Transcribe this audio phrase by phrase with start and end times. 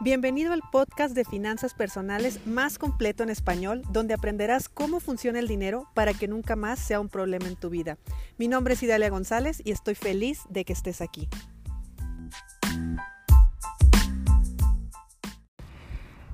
[0.00, 5.48] Bienvenido al podcast de finanzas personales más completo en español, donde aprenderás cómo funciona el
[5.48, 7.98] dinero para que nunca más sea un problema en tu vida.
[8.38, 11.28] Mi nombre es Idalia González y estoy feliz de que estés aquí.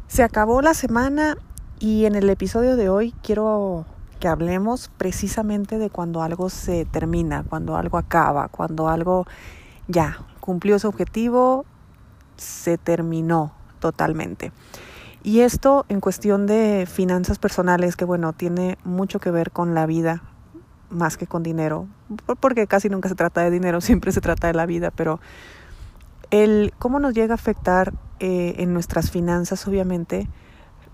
[0.08, 1.38] Se acabó la semana
[1.78, 3.86] y en el episodio de hoy quiero
[4.20, 9.26] que hablemos precisamente de cuando algo se termina, cuando algo acaba, cuando algo
[9.88, 11.64] ya cumplió su objetivo
[12.44, 14.52] se terminó totalmente.
[15.22, 19.86] Y esto en cuestión de finanzas personales, que bueno, tiene mucho que ver con la
[19.86, 20.22] vida
[20.90, 21.88] más que con dinero,
[22.40, 25.20] porque casi nunca se trata de dinero, siempre se trata de la vida, pero
[26.30, 30.28] el cómo nos llega a afectar eh, en nuestras finanzas, obviamente,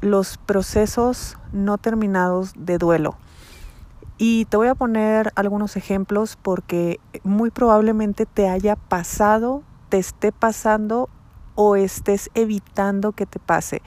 [0.00, 3.16] los procesos no terminados de duelo.
[4.16, 10.30] Y te voy a poner algunos ejemplos porque muy probablemente te haya pasado, te esté
[10.30, 11.08] pasando
[11.54, 13.82] o estés evitando que te pase.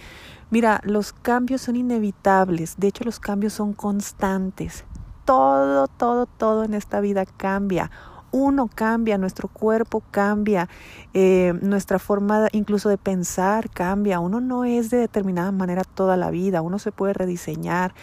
[0.53, 4.85] Mira, los cambios son inevitables, de hecho los cambios son constantes.
[5.25, 7.89] Todo, todo, todo en esta vida cambia.
[8.31, 10.67] Uno cambia, nuestro cuerpo cambia,
[11.13, 14.19] eh, nuestra forma incluso de pensar cambia.
[14.19, 17.93] Uno no es de determinada manera toda la vida, uno se puede rediseñar.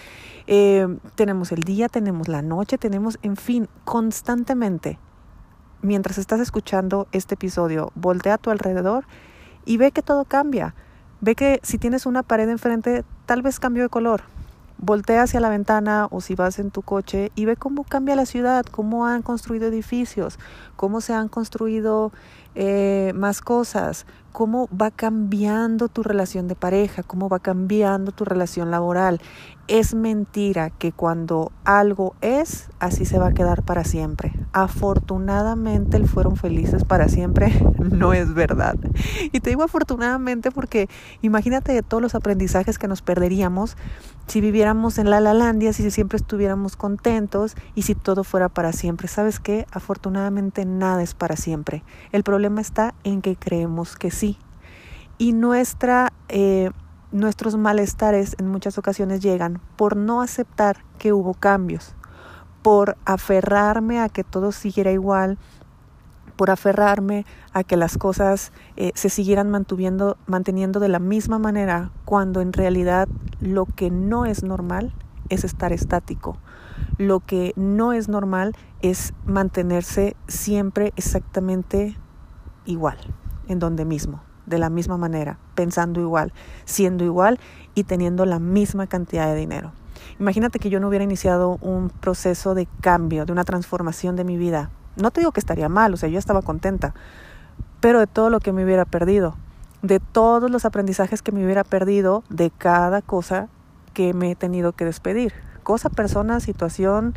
[0.47, 4.98] Eh, tenemos el día, tenemos la noche, tenemos, en fin, constantemente.
[5.83, 9.06] Mientras estás escuchando este episodio, voltea a tu alrededor
[9.64, 10.75] y ve que todo cambia.
[11.20, 14.22] Ve que si tienes una pared enfrente, tal vez cambió de color.
[14.78, 18.25] Voltea hacia la ventana o si vas en tu coche y ve cómo cambia la
[18.25, 20.39] ciudad, cómo han construido edificios,
[20.77, 22.12] cómo se han construido
[22.54, 28.70] eh, más cosas, cómo va cambiando tu relación de pareja, cómo va cambiando tu relación
[28.70, 29.20] laboral.
[29.66, 34.32] Es mentira que cuando algo es, así se va a quedar para siempre.
[34.52, 38.76] Afortunadamente el fueron felices para siempre no es verdad.
[39.32, 40.88] Y te digo afortunadamente porque
[41.22, 43.76] imagínate todos los aprendizajes que nos perderíamos
[44.26, 49.08] si viviéramos en la Lalandia, si siempre estuviéramos contentos y si todo fuera para siempre.
[49.08, 49.66] ¿Sabes qué?
[49.72, 51.83] Afortunadamente nada es para siempre.
[52.12, 54.39] El problema está en que creemos que sí.
[55.18, 56.12] Y nuestra...
[56.28, 56.70] Eh,
[57.12, 61.95] nuestros malestares en muchas ocasiones llegan por no aceptar que hubo cambios,
[62.62, 65.39] por aferrarme a que todo siguiera igual,
[66.36, 72.40] por aferrarme a que las cosas eh, se siguieran manteniendo de la misma manera, cuando
[72.40, 73.08] en realidad
[73.40, 74.95] lo que no es normal
[75.28, 76.39] es estar estático.
[76.96, 81.96] Lo que no es normal es mantenerse siempre exactamente
[82.70, 82.98] igual,
[83.48, 86.33] en donde mismo de la misma manera, pensando igual,
[86.67, 87.39] siendo igual
[87.75, 89.73] y teniendo la misma cantidad de dinero.
[90.19, 94.36] Imagínate que yo no hubiera iniciado un proceso de cambio, de una transformación de mi
[94.36, 94.70] vida.
[94.97, 96.95] No te digo que estaría mal, o sea, yo estaba contenta,
[97.81, 99.37] pero de todo lo que me hubiera perdido,
[99.83, 103.48] de todos los aprendizajes que me hubiera perdido de cada cosa
[103.95, 105.33] que me he tenido que despedir.
[105.63, 107.14] Cosa, persona, situación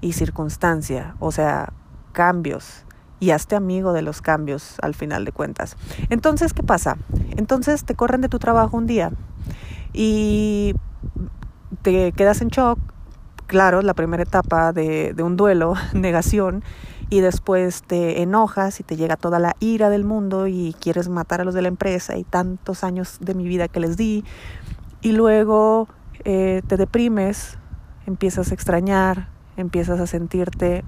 [0.00, 1.72] y circunstancia, o sea,
[2.12, 2.84] cambios
[3.20, 5.76] y hazte amigo de los cambios al final de cuentas.
[6.08, 6.96] Entonces, ¿qué pasa?
[7.36, 9.12] Entonces te corren de tu trabajo un día
[9.92, 10.74] y
[11.82, 12.78] te quedas en shock,
[13.46, 16.64] claro, la primera etapa de, un duelo, negación,
[17.12, 21.40] y después te enojas y te llega toda la ira del mundo y quieres matar
[21.40, 24.24] a los de la empresa y tantos años de mi vida que les di,
[25.02, 25.88] y luego
[26.24, 27.58] eh, te deprimes,
[28.06, 30.84] empiezas a extrañar, empiezas a sentirte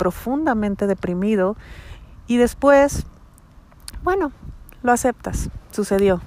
[0.00, 1.58] profundamente deprimido
[2.26, 3.04] y después,
[4.02, 4.32] bueno,
[4.82, 6.22] lo aceptas, sucedió.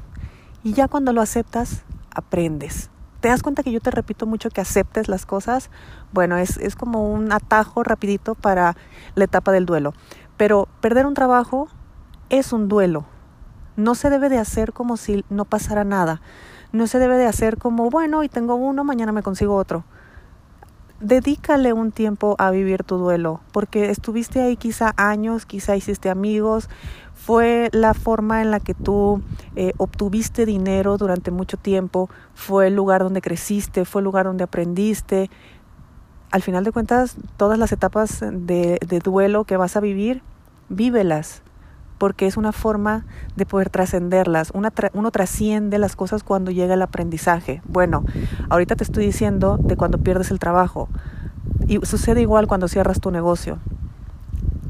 [0.62, 1.82] Y ya cuando lo aceptas,
[2.14, 2.92] aprendes.
[3.20, 5.72] ¿Te das cuenta que yo te repito mucho que aceptes las cosas?
[6.12, 8.78] Bueno, es, es como un atajo rapidito para
[9.16, 9.96] la etapa del duelo.
[10.38, 11.68] Pero perder un trabajo
[12.30, 13.06] es un duelo.
[13.76, 16.22] No se debe de hacer como si no pasara nada.
[16.72, 19.84] No se debe de hacer como, bueno, y tengo uno, mañana me consigo otro
[21.04, 26.70] dedícale un tiempo a vivir tu duelo, porque estuviste ahí quizá años, quizá hiciste amigos,
[27.14, 29.22] fue la forma en la que tú
[29.56, 34.46] eh, obtuviste dinero durante mucho tiempo, fue el lugar donde creciste, fue el lugar donde
[34.46, 35.30] aprendiste.
[36.32, 40.24] Al final de cuentas, todas las etapas de, de duelo que vas a vivir,
[40.70, 41.43] vívelas,
[42.04, 43.06] porque es una forma
[43.38, 44.52] de poder trascenderlas.
[44.52, 47.62] uno trasciende las cosas cuando llega el aprendizaje.
[47.66, 48.04] Bueno,
[48.50, 50.90] ahorita te estoy diciendo de cuando pierdes el trabajo.
[51.66, 53.60] Y sucede igual cuando cierras tu negocio.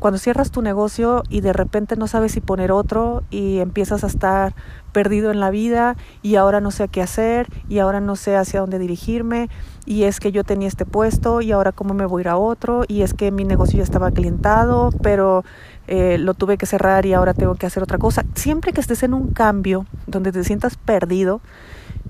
[0.03, 4.07] Cuando cierras tu negocio y de repente no sabes si poner otro y empiezas a
[4.07, 4.53] estar
[4.91, 8.59] perdido en la vida y ahora no sé qué hacer y ahora no sé hacia
[8.59, 9.47] dónde dirigirme
[9.85, 12.35] y es que yo tenía este puesto y ahora cómo me voy a ir a
[12.35, 15.45] otro y es que mi negocio ya estaba clientado, pero
[15.88, 18.25] eh, lo tuve que cerrar y ahora tengo que hacer otra cosa.
[18.35, 21.39] Siempre que estés en un cambio donde te sientas perdido,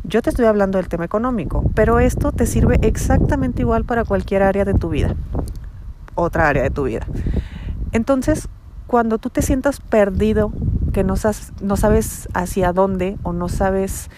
[0.03, 4.41] yo te estoy hablando del tema económico, pero esto te sirve exactamente igual para cualquier
[4.41, 5.15] área de tu vida,
[6.15, 7.05] otra área de tu vida.
[7.93, 8.49] Entonces,
[8.87, 10.51] cuando tú te sientas perdido,
[10.93, 14.09] que no, sabes hacia dónde o no sabes,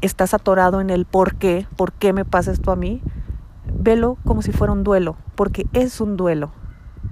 [0.00, 3.02] estás atorado en el por qué, por qué me pasa esto a mí,
[3.72, 6.52] velo como si fuera un duelo, porque es un duelo,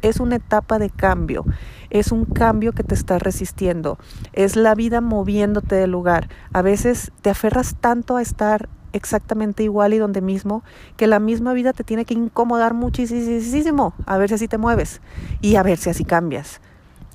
[0.02, 1.44] es una etapa de cambio,
[1.90, 3.99] es un cambio que te está resistiendo,
[4.32, 6.28] es la vida moviéndote del lugar.
[6.52, 10.63] A veces te aferras tanto a estar exactamente igual y donde mismo,
[10.97, 15.01] que la misma vida te tiene que incomodar muchísimo a ver si así te mueves
[15.41, 16.61] y a ver si así cambias.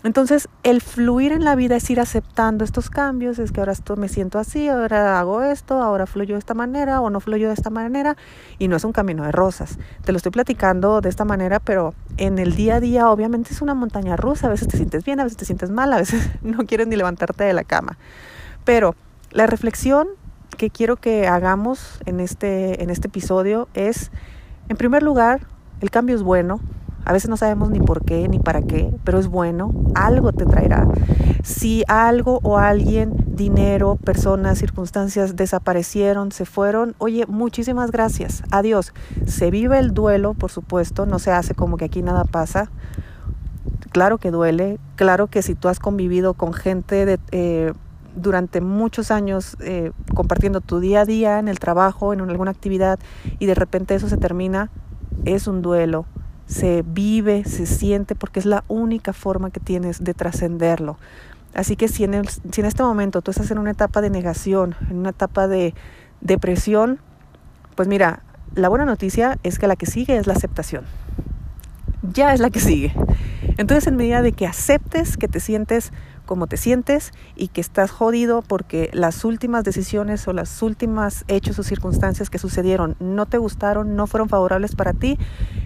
[0.06, 3.96] Entonces, el fluir en la vida es ir aceptando estos cambios, es que ahora esto
[3.96, 7.56] me siento así, ahora hago esto, ahora fluyo de esta manera o no fluyo de
[7.56, 8.16] esta manera
[8.60, 9.80] y no es un camino de rosas.
[10.04, 13.64] Te lo estoy platicando de esta manera, pero en el día a día obviamente es
[13.64, 16.30] una montaña rusa, a veces te sientes bien, a veces te sientes mal, a veces
[16.44, 17.98] no quieres ni levantarte de la cama.
[18.64, 18.94] Pero
[19.32, 20.08] la reflexión
[20.56, 24.12] que quiero que hagamos en este, en este episodio es,
[24.70, 25.42] en primer lugar,
[25.82, 26.60] el cambio es bueno,
[27.06, 30.46] a veces no sabemos ni por qué ni para qué, pero es bueno, algo te
[30.46, 30.88] traerá.
[31.44, 38.94] Si algo o alguien, dinero, personas, circunstancias desaparecieron, se fueron, oye, muchísimas gracias, adiós.
[39.28, 42.72] Se vive el duelo, por supuesto, no se hace como que aquí nada pasa.
[43.92, 47.74] Claro que duele, claro que si tú has convivido con gente de, eh,
[48.16, 53.00] durante muchos años eh, compartiendo tu día a día en el trabajo, en alguna actividad,
[53.40, 54.70] y de repente eso se termina,
[55.26, 56.06] es un duelo,
[56.48, 60.98] se vive, se siente, porque es la única forma que tienes de trascenderlo.
[61.54, 64.76] Así que si en, si en este momento tú estás en una etapa de negación,
[64.90, 65.74] en una etapa de
[66.22, 67.00] depresión,
[67.76, 68.24] pues mira,
[68.56, 70.84] la buena noticia es que la que sigue es la aceptación.
[72.14, 72.94] Ya es la que sigue.
[73.58, 75.92] Entonces, en medida de que aceptes que te sientes
[76.26, 81.58] como te sientes y que estás jodido porque las últimas decisiones o las últimas hechos
[81.60, 85.18] o circunstancias que sucedieron no te gustaron, no fueron favorables para ti,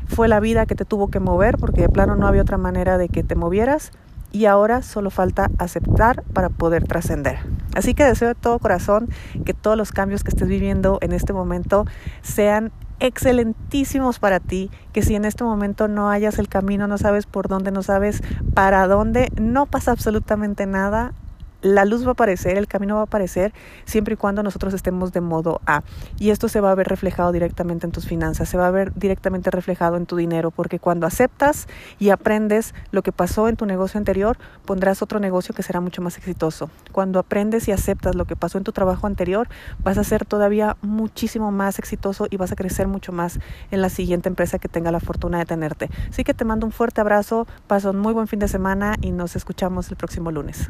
[0.07, 2.97] fue la vida que te tuvo que mover porque de plano no había otra manera
[2.97, 3.91] de que te movieras
[4.31, 7.39] y ahora solo falta aceptar para poder trascender.
[7.75, 9.09] Así que deseo de todo corazón
[9.45, 11.85] que todos los cambios que estés viviendo en este momento
[12.21, 17.25] sean excelentísimos para ti, que si en este momento no hayas el camino, no sabes
[17.25, 18.21] por dónde, no sabes
[18.53, 21.13] para dónde, no pasa absolutamente nada,
[21.61, 23.53] la luz va a aparecer, el camino va a aparecer,
[23.85, 25.83] siempre y cuando nosotros estemos de modo A.
[26.17, 28.93] Y esto se va a ver reflejado directamente en tus finanzas, se va a ver
[28.95, 31.67] directamente reflejado en tu dinero, porque cuando aceptas
[31.99, 36.01] y aprendes lo que pasó en tu negocio anterior, pondrás otro negocio que será mucho
[36.01, 36.69] más exitoso.
[36.91, 39.47] Cuando aprendes y aceptas lo que pasó en tu trabajo anterior,
[39.83, 43.39] vas a ser todavía muchísimo más exitoso y vas a crecer mucho más
[43.71, 45.89] en la siguiente empresa que tenga la fortuna de tenerte.
[46.09, 49.11] Así que te mando un fuerte abrazo, pasa un muy buen fin de semana y
[49.11, 50.69] nos escuchamos el próximo lunes.